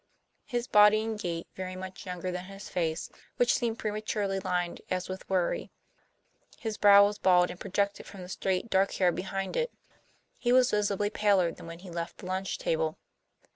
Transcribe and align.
His 0.47 0.65
body 0.65 1.03
and 1.03 1.19
gait 1.19 1.45
very 1.53 1.75
much 1.75 2.07
younger 2.07 2.31
than 2.31 2.45
his 2.45 2.69
face, 2.69 3.11
which 3.37 3.53
seemed 3.53 3.77
prematurely 3.77 4.39
lined 4.39 4.81
as 4.89 5.07
with 5.07 5.29
worry; 5.29 5.69
his 6.57 6.75
brow 6.79 7.05
was 7.05 7.19
bald, 7.19 7.51
and 7.51 7.59
projected 7.59 8.07
from 8.07 8.23
the 8.23 8.29
straight, 8.29 8.67
dark 8.71 8.93
hair 8.93 9.11
behind 9.11 9.55
it. 9.55 9.71
He 10.39 10.51
was 10.51 10.71
visibly 10.71 11.11
paler 11.11 11.51
than 11.51 11.67
when 11.67 11.77
he 11.77 11.91
left 11.91 12.17
the 12.17 12.25
lunch 12.25 12.57
table. 12.57 12.97